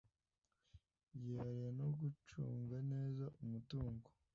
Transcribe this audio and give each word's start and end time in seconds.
yihariye 1.17 1.69
no 1.79 1.87
gucunga 1.97 2.75
neza 2.91 3.23
umutungo 3.43 4.07